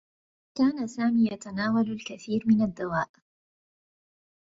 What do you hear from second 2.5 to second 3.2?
الدّواء.